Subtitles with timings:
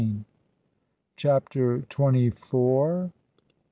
[1.15, 3.11] CHAPTER TWENTY FOUR.